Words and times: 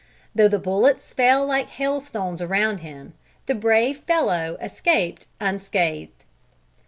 Though 0.33 0.47
the 0.47 0.57
bullets 0.57 1.13
fell 1.13 1.45
like 1.45 1.67
hailstones 1.69 2.41
around 2.41 2.79
him, 2.79 3.13
the 3.45 3.53
brave 3.53 3.99
fellow 3.99 4.57
escaped 4.59 5.27
unscathed. 5.39 6.23